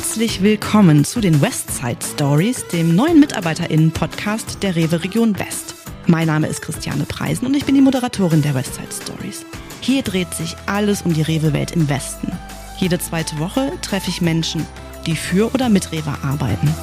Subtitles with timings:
[0.00, 5.74] Herzlich willkommen zu den Westside Stories, dem neuen MitarbeiterInnen-Podcast der Rewe Region West.
[6.06, 9.44] Mein Name ist Christiane Preisen und ich bin die Moderatorin der Westside Stories.
[9.82, 12.32] Hier dreht sich alles um die Rewe-Welt im Westen.
[12.78, 14.66] Jede zweite Woche treffe ich Menschen,
[15.04, 16.74] die für oder mit Rewe arbeiten.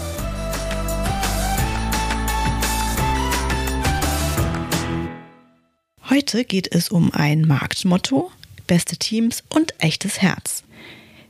[6.08, 8.32] Heute geht es um ein Marktmotto,
[8.68, 10.64] beste Teams und echtes Herz.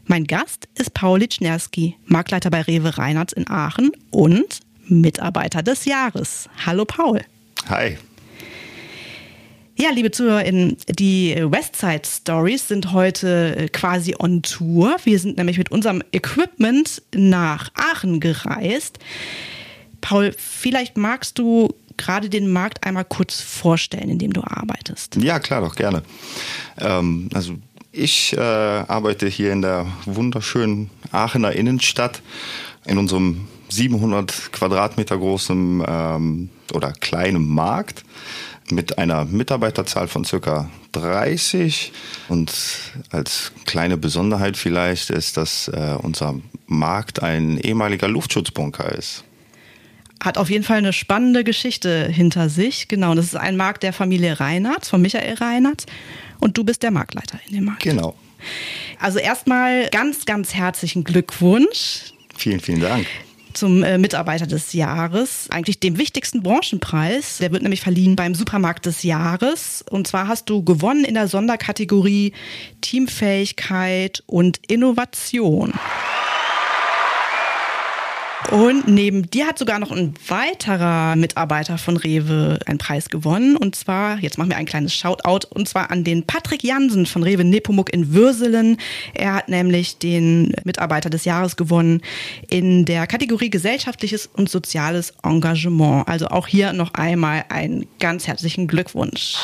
[0.10, 6.48] Mein Gast ist Paul Litschnerski, Marktleiter bei Rewe Reinhardt in Aachen und Mitarbeiter des Jahres.
[6.66, 7.20] Hallo Paul.
[7.68, 7.98] Hi.
[9.78, 14.96] Ja, liebe ZuhörerInnen, die Westside Stories sind heute quasi on Tour.
[15.04, 19.00] Wir sind nämlich mit unserem Equipment nach Aachen gereist.
[20.00, 25.18] Paul, vielleicht magst du gerade den Markt einmal kurz vorstellen, in dem du arbeitest.
[25.18, 26.02] Ja, klar, doch gerne.
[26.80, 27.56] Ähm, also
[27.98, 32.22] ich äh, arbeite hier in der wunderschönen Aachener Innenstadt
[32.86, 38.04] in unserem 700 Quadratmeter großen ähm, oder kleinen Markt
[38.70, 41.92] mit einer Mitarbeiterzahl von circa 30.
[42.30, 42.54] Und
[43.12, 46.36] als kleine Besonderheit vielleicht ist, dass äh, unser
[46.68, 49.24] Markt ein ehemaliger Luftschutzbunker ist.
[50.24, 52.88] Hat auf jeden Fall eine spannende Geschichte hinter sich.
[52.88, 55.86] Genau, das ist ein Markt der Familie Reinhardt, von Michael Reinhardt.
[56.40, 57.84] Und du bist der Marktleiter in dem Markt.
[57.84, 58.16] Genau.
[59.00, 62.14] Also erstmal ganz, ganz herzlichen Glückwunsch.
[62.36, 63.08] Vielen, vielen Dank
[63.58, 67.40] zum äh, Mitarbeiter des Jahres, eigentlich dem wichtigsten Branchenpreis.
[67.40, 69.84] Der wird nämlich verliehen beim Supermarkt des Jahres.
[69.90, 72.34] Und zwar hast du gewonnen in der Sonderkategorie
[72.82, 75.74] Teamfähigkeit und Innovation.
[78.52, 83.58] Und neben dir hat sogar noch ein weiterer Mitarbeiter von Rewe einen Preis gewonnen.
[83.58, 87.24] Und zwar, jetzt machen wir ein kleines Shoutout, und zwar an den Patrick Jansen von
[87.24, 88.78] Rewe Nepomuk in Würselen.
[89.14, 92.02] Er hat nämlich den Mitarbeiter des Jahres gewonnen
[92.48, 96.08] in der Kategorie gesellschaftliches und soziales Engagement.
[96.08, 99.38] Also auch hier noch einmal einen ganz herzlichen Glückwunsch.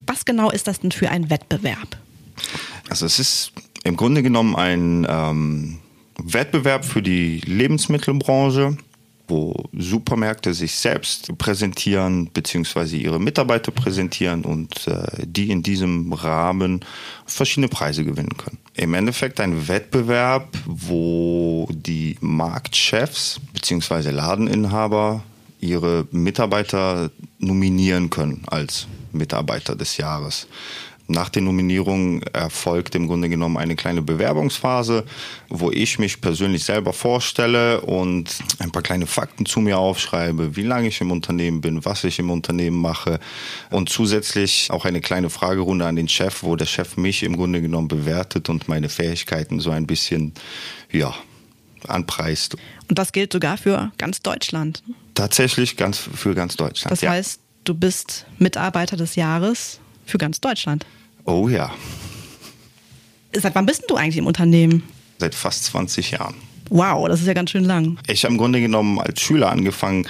[0.00, 1.96] Was genau ist das denn für ein Wettbewerb?
[2.88, 3.52] Also es ist
[3.84, 5.78] im Grunde genommen ein ähm,
[6.18, 8.76] Wettbewerb für die Lebensmittelbranche,
[9.28, 16.84] wo Supermärkte sich selbst präsentieren beziehungsweise ihre Mitarbeiter präsentieren und äh, die in diesem Rahmen
[17.26, 18.58] verschiedene Preise gewinnen können.
[18.74, 25.22] Im Endeffekt ein Wettbewerb, wo die Marktchefs beziehungsweise Ladeninhaber
[25.60, 30.46] ihre Mitarbeiter nominieren können als Mitarbeiter des Jahres.
[31.10, 35.04] Nach den Nominierungen erfolgt im Grunde genommen eine kleine Bewerbungsphase,
[35.48, 40.64] wo ich mich persönlich selber vorstelle und ein paar kleine Fakten zu mir aufschreibe, wie
[40.64, 43.20] lange ich im Unternehmen bin, was ich im Unternehmen mache
[43.70, 47.62] und zusätzlich auch eine kleine Fragerunde an den Chef, wo der Chef mich im Grunde
[47.62, 50.34] genommen bewertet und meine Fähigkeiten so ein bisschen,
[50.92, 51.14] ja,
[51.86, 52.56] anpreist.
[52.90, 54.82] Und das gilt sogar für ganz Deutschland.
[55.14, 56.92] Tatsächlich ganz für ganz Deutschland.
[56.92, 60.84] Das heißt, du bist Mitarbeiter des Jahres für ganz Deutschland.
[61.28, 61.70] Oh ja.
[63.34, 64.82] Seit wann bist du eigentlich im Unternehmen?
[65.18, 66.34] Seit fast 20 Jahren.
[66.70, 67.98] Wow, das ist ja ganz schön lang.
[68.06, 70.06] Ich habe im Grunde genommen als Schüler angefangen,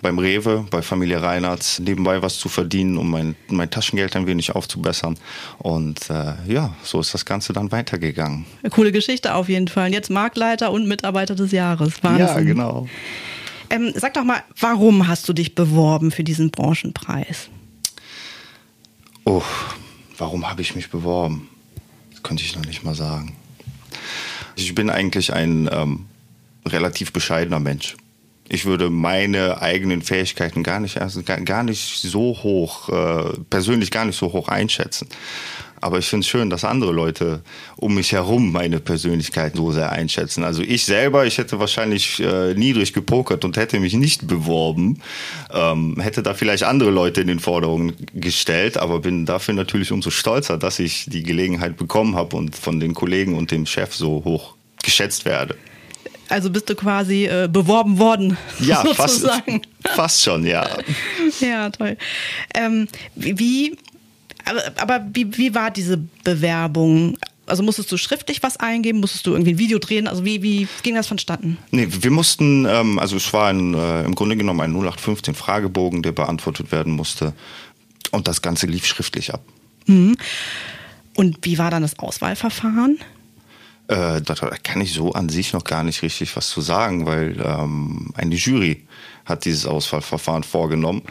[0.00, 4.54] beim Rewe, bei Familie Reinhardt, nebenbei was zu verdienen, um mein, mein Taschengeld ein wenig
[4.54, 5.18] aufzubessern.
[5.58, 8.46] Und äh, ja, so ist das Ganze dann weitergegangen.
[8.62, 9.92] Eine coole Geschichte auf jeden Fall.
[9.92, 12.02] Jetzt Marktleiter und Mitarbeiter des Jahres.
[12.02, 12.26] Wahnsinn.
[12.26, 12.88] Ja, genau.
[13.68, 17.50] Ähm, sag doch mal, warum hast du dich beworben für diesen Branchenpreis?
[19.24, 19.42] Oh,
[20.18, 21.48] Warum habe ich mich beworben?
[22.10, 23.36] Das könnte ich noch nicht mal sagen.
[24.56, 26.06] Ich bin eigentlich ein ähm,
[26.66, 27.96] relativ bescheidener Mensch.
[28.52, 34.04] Ich würde meine eigenen Fähigkeiten gar nicht, also gar, nicht so hoch, äh, persönlich gar
[34.04, 35.08] nicht so hoch einschätzen.
[35.80, 37.40] Aber ich finde es schön, dass andere Leute
[37.76, 40.44] um mich herum meine Persönlichkeit so sehr einschätzen.
[40.44, 45.00] Also ich selber, ich hätte wahrscheinlich äh, niedrig gepokert und hätte mich nicht beworben.
[45.50, 50.10] Ähm, hätte da vielleicht andere Leute in den Forderungen gestellt, aber bin dafür natürlich umso
[50.10, 54.22] stolzer, dass ich die Gelegenheit bekommen habe und von den Kollegen und dem Chef so
[54.26, 55.56] hoch geschätzt werde.
[56.32, 58.38] Also bist du quasi äh, beworben worden.
[58.60, 59.28] Ja, fast,
[59.94, 60.66] fast schon, ja.
[61.40, 61.96] Ja, toll.
[62.54, 63.76] Ähm, wie
[64.44, 67.18] aber, aber wie, wie war diese Bewerbung?
[67.46, 69.00] Also musstest du schriftlich was eingeben?
[69.00, 70.08] Musstest du irgendwie ein Video drehen?
[70.08, 71.58] Also wie, wie ging das vonstatten?
[71.70, 76.02] Nee, wir mussten, ähm, also es war ein, äh, im Grunde genommen ein 0815 Fragebogen,
[76.02, 77.34] der beantwortet werden musste.
[78.10, 79.42] Und das Ganze lief schriftlich ab.
[79.86, 80.16] Mhm.
[81.14, 82.98] Und wie war dann das Auswahlverfahren?
[83.92, 87.38] Äh, da kann ich so an sich noch gar nicht richtig was zu sagen, weil
[87.44, 88.86] ähm, eine Jury
[89.26, 91.02] hat dieses Auswahlverfahren vorgenommen.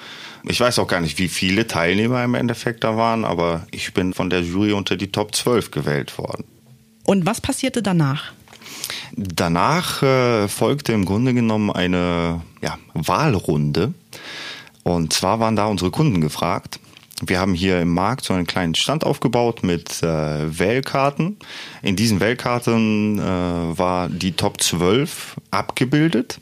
[0.47, 4.13] Ich weiß auch gar nicht, wie viele Teilnehmer im Endeffekt da waren, aber ich bin
[4.13, 6.43] von der Jury unter die Top 12 gewählt worden.
[7.05, 8.31] Und was passierte danach?
[9.15, 13.93] Danach äh, folgte im Grunde genommen eine ja, Wahlrunde.
[14.81, 16.79] Und zwar waren da unsere Kunden gefragt.
[17.23, 21.37] Wir haben hier im Markt so einen kleinen Stand aufgebaut mit äh, Wählkarten.
[21.83, 26.39] In diesen Wählkarten äh, war die Top 12 abgebildet.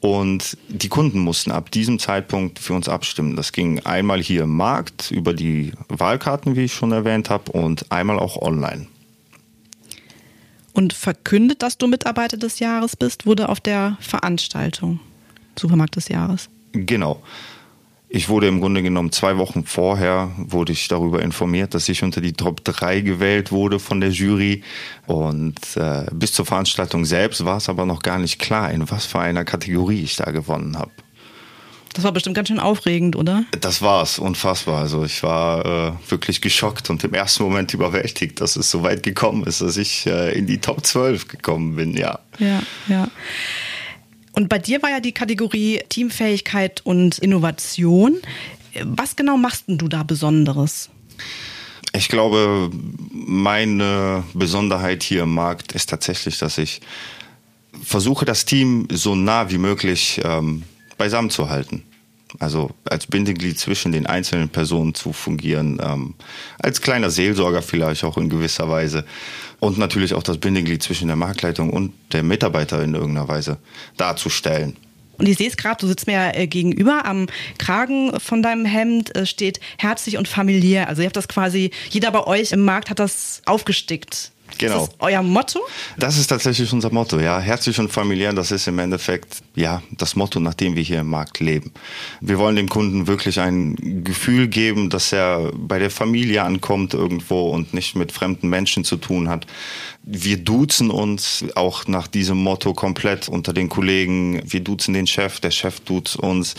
[0.00, 3.36] Und die Kunden mussten ab diesem Zeitpunkt für uns abstimmen.
[3.36, 7.90] Das ging einmal hier im Markt über die Wahlkarten, wie ich schon erwähnt habe, und
[7.90, 8.86] einmal auch online.
[10.74, 15.00] Und verkündet, dass du Mitarbeiter des Jahres bist, wurde auf der Veranstaltung
[15.58, 16.50] Supermarkt des Jahres.
[16.72, 17.22] Genau.
[18.14, 22.20] Ich wurde im Grunde genommen zwei Wochen vorher wurde ich darüber informiert, dass ich unter
[22.20, 24.62] die Top 3 gewählt wurde von der Jury.
[25.08, 29.04] Und äh, bis zur Veranstaltung selbst war es aber noch gar nicht klar, in was
[29.04, 30.92] für einer Kategorie ich da gewonnen habe.
[31.94, 33.46] Das war bestimmt ganz schön aufregend, oder?
[33.60, 34.78] Das war's, unfassbar.
[34.78, 39.02] Also ich war äh, wirklich geschockt und im ersten Moment überwältigt, dass es so weit
[39.02, 42.20] gekommen ist, dass ich äh, in die Top 12 gekommen bin, ja.
[42.38, 43.08] Ja, ja.
[44.34, 48.18] Und bei dir war ja die Kategorie Teamfähigkeit und Innovation.
[48.82, 50.90] Was genau machst du da Besonderes?
[51.92, 52.70] Ich glaube,
[53.12, 56.80] meine Besonderheit hier im Markt ist tatsächlich, dass ich
[57.80, 60.64] versuche, das Team so nah wie möglich ähm,
[60.98, 61.84] beisammen zu halten.
[62.40, 66.14] Also als Bindeglied zwischen den einzelnen Personen zu fungieren, ähm,
[66.58, 69.04] als kleiner Seelsorger vielleicht auch in gewisser Weise
[69.64, 73.58] und natürlich auch das Bindeglied zwischen der Marktleitung und der Mitarbeiter in irgendeiner Weise
[73.96, 74.76] darzustellen.
[75.16, 77.06] Und ich sehe es gerade, du sitzt mir ja äh, gegenüber.
[77.06, 77.28] Am
[77.58, 80.88] Kragen von deinem Hemd äh, steht herzlich und familiär.
[80.88, 84.32] Also ihr habt das quasi, jeder bei euch im Markt hat das aufgestickt.
[84.58, 84.84] Genau.
[84.84, 85.60] Ist das euer Motto?
[85.96, 87.40] Das ist tatsächlich unser Motto, ja.
[87.40, 91.08] Herzlich und familiär, das ist im Endeffekt, ja, das Motto, nach dem wir hier im
[91.08, 91.72] Markt leben.
[92.20, 97.50] Wir wollen dem Kunden wirklich ein Gefühl geben, dass er bei der Familie ankommt irgendwo
[97.50, 99.46] und nicht mit fremden Menschen zu tun hat.
[100.02, 104.42] Wir duzen uns auch nach diesem Motto komplett unter den Kollegen.
[104.44, 106.54] Wir duzen den Chef, der Chef duzt uns.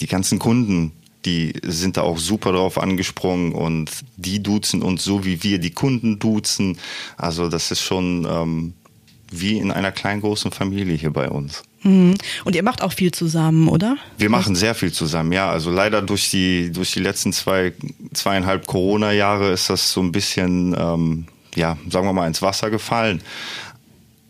[0.00, 0.92] Die ganzen Kunden
[1.24, 5.70] die sind da auch super drauf angesprungen und die duzen uns so, wie wir die
[5.70, 6.78] Kunden duzen.
[7.16, 8.72] Also das ist schon ähm,
[9.30, 11.62] wie in einer kleinen großen Familie hier bei uns.
[11.82, 12.14] Mhm.
[12.44, 13.96] Und ihr macht auch viel zusammen, oder?
[14.18, 15.50] Wir machen sehr viel zusammen, ja.
[15.50, 17.72] Also leider durch die, durch die letzten zwei,
[18.12, 23.22] zweieinhalb Corona-Jahre ist das so ein bisschen, ähm, ja, sagen wir mal, ins Wasser gefallen.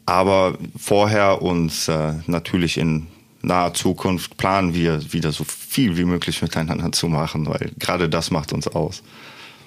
[0.06, 3.06] Aber vorher und äh, natürlich in
[3.42, 8.32] naher Zukunft planen wir wieder so viel wie möglich miteinander zu machen, weil gerade das
[8.32, 9.04] macht uns aus.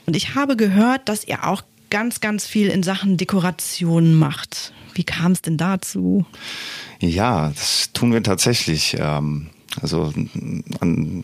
[0.05, 4.73] Und ich habe gehört, dass ihr auch ganz, ganz viel in Sachen Dekoration macht.
[4.95, 6.25] Wie kam es denn dazu?
[6.99, 8.97] Ja, das tun wir tatsächlich.
[8.99, 9.49] Ähm,
[9.81, 10.13] also
[10.79, 11.23] an,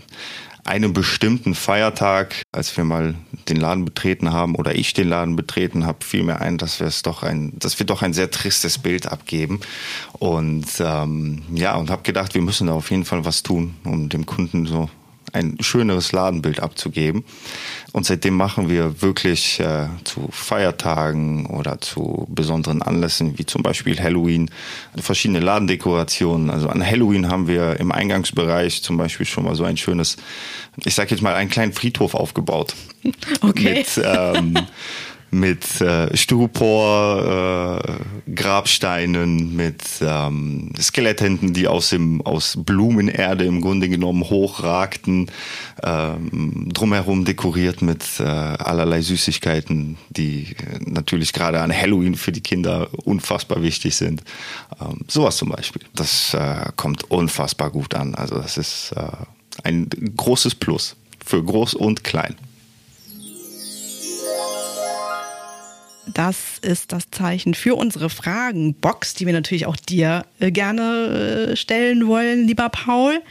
[0.65, 3.15] einem bestimmten Feiertag, als wir mal
[3.47, 6.86] den Laden betreten haben oder ich den Laden betreten habe, fiel mir ein, dass wir
[6.86, 9.62] es doch ein, dass wir doch ein sehr tristes Bild abgeben.
[10.13, 14.09] Und ähm, ja, und habe gedacht, wir müssen da auf jeden Fall was tun, um
[14.09, 14.89] dem Kunden so
[15.34, 17.24] ein schöneres Ladenbild abzugeben.
[17.92, 24.00] Und seitdem machen wir wirklich äh, zu Feiertagen oder zu besonderen Anlässen, wie zum Beispiel
[24.00, 24.52] Halloween,
[24.98, 26.50] verschiedene Ladendekorationen.
[26.50, 30.18] Also an Halloween haben wir im Eingangsbereich zum Beispiel schon mal so ein schönes,
[30.84, 32.76] ich sag jetzt mal, einen kleinen Friedhof aufgebaut.
[33.42, 33.80] Okay.
[33.80, 34.54] Mit, ähm,
[35.31, 37.80] mit äh, Styropor,
[38.28, 45.30] äh, Grabsteinen, mit ähm, Skeletthänden, die aus dem aus Blumenerde im Grunde genommen hochragten,
[45.83, 52.42] ähm, drumherum dekoriert mit äh, allerlei Süßigkeiten, die äh, natürlich gerade an Halloween für die
[52.42, 54.24] Kinder unfassbar wichtig sind.
[54.81, 55.81] Ähm, sowas zum Beispiel.
[55.94, 58.16] Das äh, kommt unfassbar gut an.
[58.16, 59.02] Also das ist äh,
[59.64, 62.36] ein großes Plus für groß und klein.
[66.13, 71.56] Das ist das Zeichen für unsere Fragenbox, die wir natürlich auch dir äh, gerne äh,
[71.56, 73.21] stellen wollen, lieber Paul.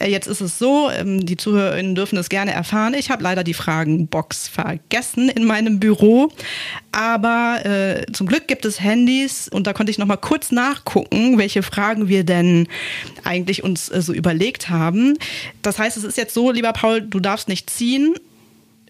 [0.00, 2.94] Äh, jetzt ist es so, ähm, die Zuhörerinnen dürfen es gerne erfahren.
[2.94, 6.30] Ich habe leider die Fragenbox vergessen in meinem Büro.
[6.92, 11.38] Aber äh, zum Glück gibt es Handys und da konnte ich noch mal kurz nachgucken,
[11.38, 12.68] welche Fragen wir denn
[13.24, 15.18] eigentlich uns äh, so überlegt haben.
[15.62, 18.14] Das heißt, es ist jetzt so, lieber Paul, du darfst nicht ziehen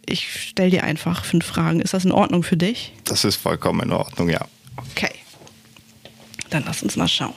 [0.07, 1.81] ich stelle dir einfach fünf Fragen.
[1.81, 2.93] Ist das in Ordnung für dich?
[3.05, 4.47] Das ist vollkommen in Ordnung, ja.
[4.77, 5.13] Okay.
[6.51, 7.35] Dann lass uns mal schauen.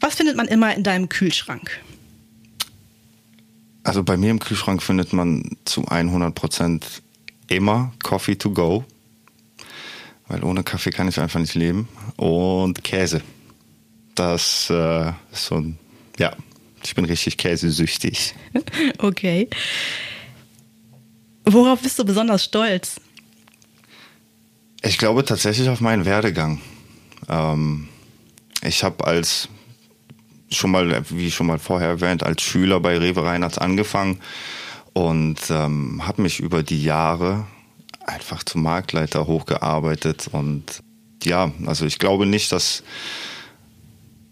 [0.00, 1.80] Was findet man immer in deinem Kühlschrank?
[3.84, 7.02] Also bei mir im Kühlschrank findet man zu 100 Prozent
[7.48, 8.84] immer Coffee to go,
[10.28, 11.88] weil ohne Kaffee kann ich einfach nicht leben.
[12.16, 13.22] Und Käse.
[14.14, 15.78] Das äh, ist so ein,
[16.18, 16.32] ja,
[16.82, 18.34] ich bin richtig käsesüchtig.
[18.98, 19.48] okay.
[21.44, 22.96] Worauf bist du besonders stolz?
[24.82, 26.60] Ich glaube tatsächlich auf meinen Werdegang.
[27.28, 27.88] Ähm,
[28.62, 29.48] ich habe als
[30.50, 34.20] schon mal, wie schon mal vorher erwähnt, als Schüler bei Rewe Reinhardt angefangen
[34.92, 37.46] und ähm, habe mich über die Jahre
[38.04, 40.82] einfach zum Marktleiter hochgearbeitet und
[41.22, 42.82] ja, also ich glaube nicht, dass,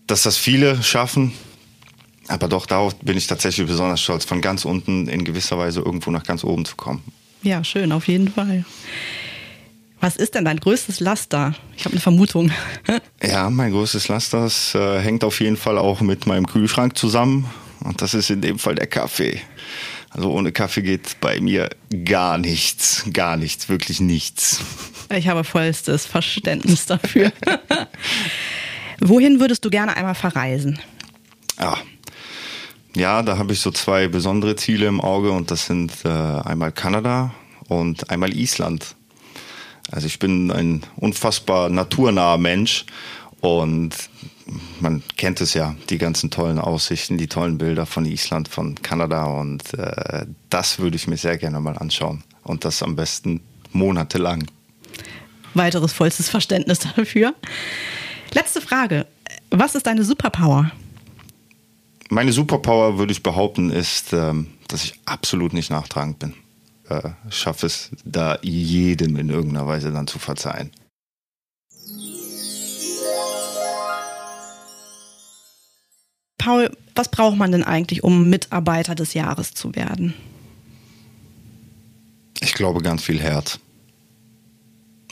[0.06, 1.32] dass das viele schaffen,
[2.28, 6.10] aber doch darauf bin ich tatsächlich besonders stolz, von ganz unten in gewisser Weise irgendwo
[6.10, 7.02] nach ganz oben zu kommen.
[7.42, 8.64] Ja, schön, auf jeden Fall.
[10.00, 11.54] Was ist denn dein größtes Laster?
[11.76, 12.52] Ich habe eine Vermutung.
[13.22, 17.50] ja, mein größtes Laster das, äh, hängt auf jeden Fall auch mit meinem Kühlschrank zusammen.
[17.80, 19.40] Und das ist in dem Fall der Kaffee.
[20.10, 21.68] Also ohne Kaffee geht bei mir
[22.04, 24.60] gar nichts, gar nichts, wirklich nichts.
[25.14, 27.32] Ich habe vollstes Verständnis dafür.
[29.00, 30.78] Wohin würdest du gerne einmal verreisen?
[31.58, 31.76] Ja,
[32.94, 36.72] ja da habe ich so zwei besondere Ziele im Auge und das sind äh, einmal
[36.72, 37.34] Kanada
[37.68, 38.94] und einmal Island.
[39.90, 42.84] Also ich bin ein unfassbar naturnaher Mensch
[43.40, 43.94] und
[44.80, 49.24] man kennt es ja, die ganzen tollen Aussichten, die tollen Bilder von Island, von Kanada
[49.24, 53.40] und äh, das würde ich mir sehr gerne mal anschauen und das am besten
[53.72, 54.46] monatelang.
[55.54, 57.34] Weiteres vollstes Verständnis dafür.
[58.32, 59.06] Letzte Frage.
[59.50, 60.70] Was ist deine Superpower?
[62.10, 66.34] Meine Superpower, würde ich behaupten, ist, ähm, dass ich absolut nicht nachtragend bin.
[66.88, 70.70] Äh, schaffe es da jedem in irgendeiner Weise dann zu verzeihen.
[76.38, 80.14] Paul, was braucht man denn eigentlich, um Mitarbeiter des Jahres zu werden?
[82.40, 83.58] Ich glaube ganz viel Herz.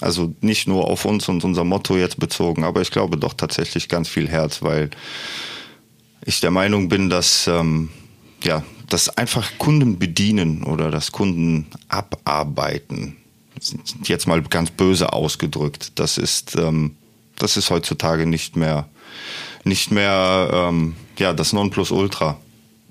[0.00, 3.88] Also nicht nur auf uns und unser Motto jetzt bezogen, aber ich glaube doch tatsächlich
[3.88, 4.90] ganz viel Herz, weil
[6.24, 7.90] ich der Meinung bin, dass ähm,
[8.42, 13.16] ja, das einfach Kunden bedienen oder das Kunden abarbeiten,
[14.04, 16.96] jetzt mal ganz böse ausgedrückt, das ist, ähm,
[17.36, 18.88] das ist heutzutage nicht mehr,
[19.64, 22.36] nicht mehr ähm, ja, das Nonplusultra,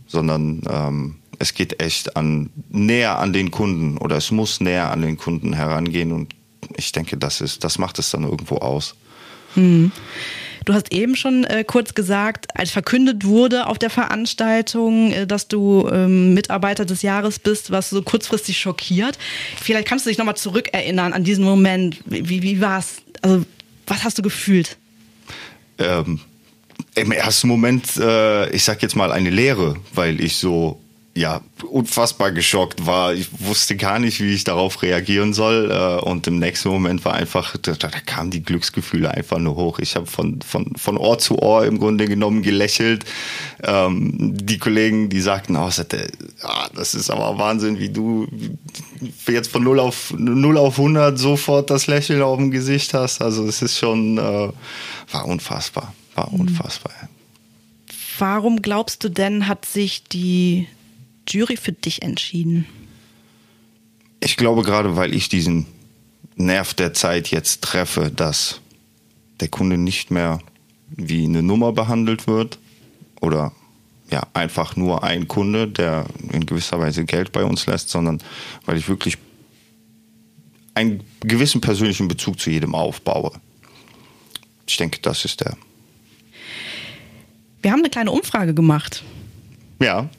[0.07, 5.01] sondern ähm, es geht echt an, näher an den Kunden oder es muss näher an
[5.01, 6.33] den Kunden herangehen und
[6.77, 8.95] ich denke, das ist, das macht es dann irgendwo aus.
[9.53, 9.91] Hm.
[10.65, 15.47] Du hast eben schon äh, kurz gesagt, als verkündet wurde auf der Veranstaltung, äh, dass
[15.47, 19.19] du ähm, Mitarbeiter des Jahres bist, was so kurzfristig schockiert.
[19.61, 21.99] Vielleicht kannst du dich nochmal zurückerinnern an diesen Moment.
[22.05, 23.03] Wie, wie war es?
[23.21, 23.45] Also,
[23.85, 24.77] was hast du gefühlt?
[25.77, 26.19] Ähm,
[26.95, 30.81] Im ersten Moment, äh, ich sag jetzt mal eine Lehre, weil ich so
[31.17, 31.39] ja,
[31.71, 33.13] unfassbar geschockt war.
[33.13, 35.71] Ich wusste gar nicht, wie ich darauf reagieren soll.
[35.71, 39.79] Äh, und im nächsten Moment war einfach, da, da kamen die Glücksgefühle einfach nur hoch.
[39.79, 43.05] Ich habe von, von, von Ohr zu Ohr im Grunde genommen gelächelt.
[43.63, 45.69] Ähm, die Kollegen, die sagten, oh,
[46.75, 48.27] das ist aber Wahnsinn, wie du
[49.25, 53.21] jetzt von 0 auf, 0 auf 100 sofort das Lächeln auf dem Gesicht hast.
[53.21, 54.49] Also es ist schon, äh,
[55.11, 56.41] war unfassbar, war mhm.
[56.41, 56.91] unfassbar.
[58.19, 60.67] Warum glaubst du denn, hat sich die
[61.27, 62.65] Jury für dich entschieden?
[64.19, 65.65] Ich glaube gerade, weil ich diesen
[66.35, 68.61] Nerv der Zeit jetzt treffe, dass
[69.39, 70.39] der Kunde nicht mehr
[70.89, 72.59] wie eine Nummer behandelt wird
[73.21, 73.51] oder
[74.11, 78.21] ja, einfach nur ein Kunde, der in gewisser Weise Geld bei uns lässt, sondern
[78.65, 79.17] weil ich wirklich
[80.75, 83.31] einen gewissen persönlichen Bezug zu jedem aufbaue.
[84.67, 85.57] Ich denke, das ist der.
[87.61, 89.03] Wir haben eine kleine Umfrage gemacht.
[89.81, 90.09] Ja.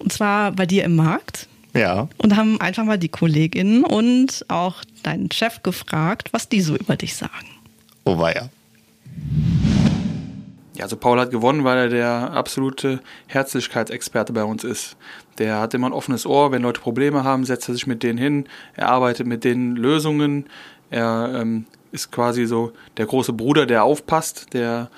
[0.00, 1.46] Und zwar bei dir im Markt.
[1.74, 2.08] Ja.
[2.18, 6.96] Und haben einfach mal die KollegInnen und auch deinen Chef gefragt, was die so über
[6.96, 7.46] dich sagen.
[8.04, 8.48] Oh weia.
[10.74, 14.96] Ja, also Paul hat gewonnen, weil er der absolute Herzlichkeitsexperte bei uns ist.
[15.38, 18.18] Der hat immer ein offenes Ohr, wenn Leute Probleme haben, setzt er sich mit denen
[18.18, 20.46] hin, er arbeitet mit denen Lösungen,
[20.90, 24.90] er ähm, ist quasi so der große Bruder, der aufpasst, der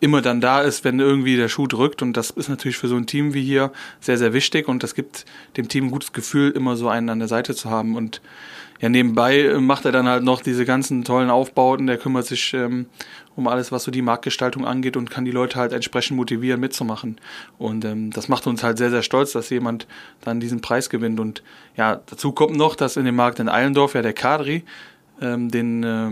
[0.00, 2.02] immer dann da ist, wenn irgendwie der Schuh drückt.
[2.02, 4.68] Und das ist natürlich für so ein Team wie hier sehr, sehr wichtig.
[4.68, 5.24] Und das gibt
[5.56, 7.96] dem Team ein gutes Gefühl, immer so einen an der Seite zu haben.
[7.96, 8.20] Und
[8.80, 11.86] ja, nebenbei macht er dann halt noch diese ganzen tollen Aufbauten.
[11.86, 12.86] Der kümmert sich ähm,
[13.34, 17.20] um alles, was so die Marktgestaltung angeht und kann die Leute halt entsprechend motivieren, mitzumachen.
[17.58, 19.86] Und ähm, das macht uns halt sehr, sehr stolz, dass jemand
[20.20, 21.18] dann diesen Preis gewinnt.
[21.18, 21.42] Und
[21.76, 24.64] ja, dazu kommt noch, dass in dem Markt in Eilendorf ja der Kadri
[25.20, 26.10] ähm, den, äh,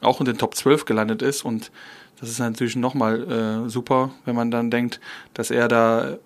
[0.00, 1.72] auch in den Top 12 gelandet ist und
[2.20, 5.00] das ist natürlich nochmal äh, super, wenn man dann denkt,
[5.34, 6.16] dass er da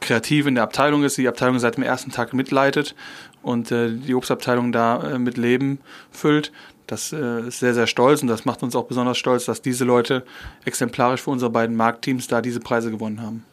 [0.00, 2.94] kreativ in der Abteilung ist, die Abteilung seit dem ersten Tag mitleitet
[3.42, 5.80] und äh, die Obstabteilung da äh, mit Leben
[6.10, 6.52] füllt.
[6.86, 9.84] Das äh, ist sehr, sehr stolz und das macht uns auch besonders stolz, dass diese
[9.84, 10.24] Leute
[10.64, 13.44] exemplarisch für unsere beiden Marktteams da diese Preise gewonnen haben.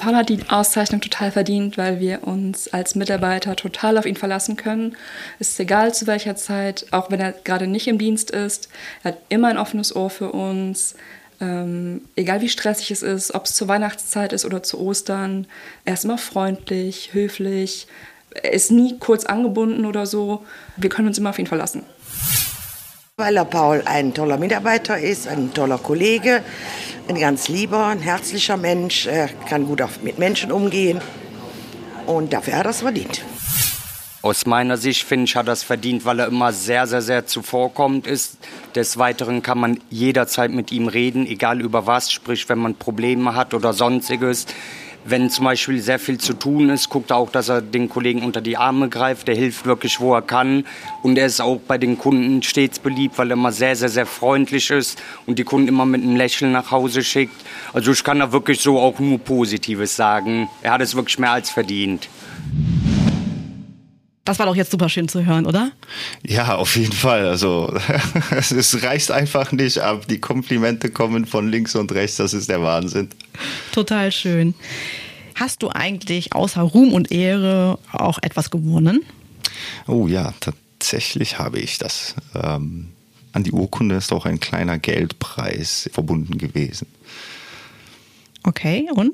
[0.00, 4.56] Paul hat die Auszeichnung total verdient, weil wir uns als Mitarbeiter total auf ihn verlassen
[4.56, 4.96] können.
[5.38, 8.70] Es ist egal zu welcher Zeit, auch wenn er gerade nicht im Dienst ist.
[9.02, 10.94] Er hat immer ein offenes Ohr für uns.
[11.38, 15.46] Ähm, egal wie stressig es ist, ob es zur Weihnachtszeit ist oder zu Ostern.
[15.84, 17.86] Er ist immer freundlich, höflich.
[18.30, 20.46] Er ist nie kurz angebunden oder so.
[20.78, 21.84] Wir können uns immer auf ihn verlassen.
[23.18, 26.42] Weil er Paul ein toller Mitarbeiter ist, ein toller Kollege,
[27.10, 31.00] ein ganz lieber, ein herzlicher Mensch, er kann gut mit Menschen umgehen
[32.06, 33.22] und dafür hat er es verdient.
[34.22, 37.26] Aus meiner Sicht finde ich, hat er es verdient, weil er immer sehr, sehr, sehr
[37.26, 38.38] zuvorkommend ist.
[38.76, 43.34] Des Weiteren kann man jederzeit mit ihm reden, egal über was, sprich, wenn man Probleme
[43.34, 44.46] hat oder sonstiges.
[45.04, 48.22] Wenn zum Beispiel sehr viel zu tun ist, guckt er auch, dass er den Kollegen
[48.22, 49.28] unter die Arme greift.
[49.28, 50.64] Der hilft wirklich, wo er kann.
[51.02, 54.06] Und er ist auch bei den Kunden stets beliebt, weil er immer sehr, sehr, sehr
[54.06, 57.34] freundlich ist und die Kunden immer mit einem Lächeln nach Hause schickt.
[57.72, 60.48] Also ich kann da wirklich so auch nur Positives sagen.
[60.62, 62.08] Er hat es wirklich mehr als verdient.
[64.30, 65.72] Das war doch jetzt super schön zu hören, oder?
[66.24, 67.26] Ja, auf jeden Fall.
[67.26, 67.76] Also
[68.30, 70.06] es reicht einfach nicht ab.
[70.06, 72.18] Die Komplimente kommen von links und rechts.
[72.18, 73.08] Das ist der Wahnsinn.
[73.72, 74.54] Total schön.
[75.34, 79.00] Hast du eigentlich außer Ruhm und Ehre auch etwas gewonnen?
[79.88, 82.14] Oh ja, tatsächlich habe ich das.
[82.32, 82.90] Ähm,
[83.32, 86.86] an die Urkunde ist auch ein kleiner Geldpreis verbunden gewesen.
[88.44, 89.10] Okay, und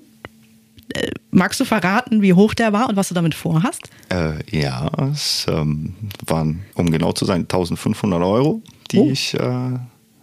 [1.30, 3.90] magst du verraten, wie hoch der war und was du damit vorhast?
[4.08, 5.94] Äh, ja, es ähm,
[6.26, 9.10] waren, um genau zu sein, 1500 Euro, die oh.
[9.10, 9.78] ich äh,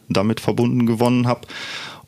[0.10, 1.48] damit verbunden gewonnen habe.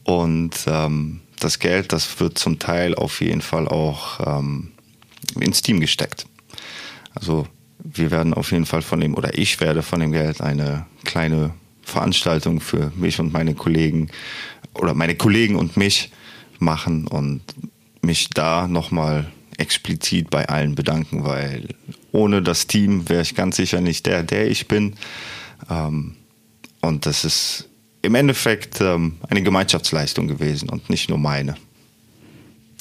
[0.04, 4.72] Und ähm, das Geld, das wird zum Teil auf jeden Fall auch ähm,
[5.40, 6.26] ins Team gesteckt.
[7.14, 7.48] Also
[7.84, 11.52] wir werden auf jeden Fall von dem, oder ich werde von dem Geld eine kleine
[11.84, 14.10] Veranstaltung für mich und meine Kollegen
[14.74, 16.12] oder meine Kollegen und mich
[16.60, 17.42] machen und
[18.06, 21.70] mich da nochmal explizit bei allen bedanken, weil
[22.12, 24.96] ohne das Team wäre ich ganz sicher nicht der, der ich bin.
[25.70, 26.16] Ähm,
[26.82, 27.70] und das ist
[28.02, 31.56] im Endeffekt ähm, eine Gemeinschaftsleistung gewesen und nicht nur meine.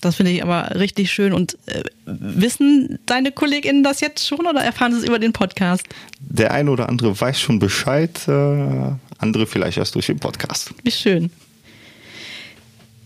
[0.01, 1.33] Das finde ich aber richtig schön.
[1.33, 5.87] Und äh, wissen deine KollegInnen das jetzt schon oder erfahren sie es über den Podcast?
[6.21, 10.75] Der eine oder andere weiß schon Bescheid, äh, andere vielleicht erst durch den Podcast.
[10.83, 11.31] Wie schön.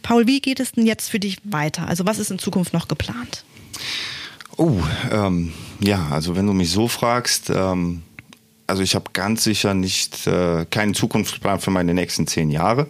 [0.09, 1.87] Paul, wie geht es denn jetzt für dich weiter?
[1.87, 3.44] Also was ist in Zukunft noch geplant?
[4.57, 4.81] Oh,
[5.12, 8.01] ähm, ja, also wenn du mich so fragst, ähm,
[8.66, 12.87] also ich habe ganz sicher nicht äh, keinen Zukunftsplan für meine nächsten zehn Jahre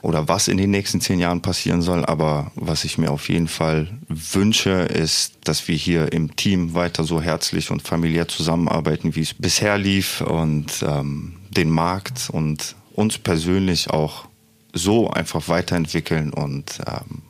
[0.00, 2.06] oder was in den nächsten zehn Jahren passieren soll.
[2.06, 7.04] Aber was ich mir auf jeden Fall wünsche, ist, dass wir hier im Team weiter
[7.04, 13.18] so herzlich und familiär zusammenarbeiten, wie es bisher lief und ähm, den Markt und uns
[13.18, 14.29] persönlich auch
[14.72, 17.22] so einfach weiterentwickeln und ähm,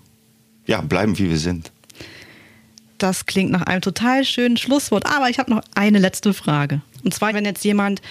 [0.66, 1.72] ja, bleiben, wie wir sind.
[2.98, 5.06] Das klingt nach einem total schönen Schlusswort.
[5.06, 6.82] Aber ich habe noch eine letzte Frage.
[7.02, 8.02] Und zwar, wenn jetzt jemand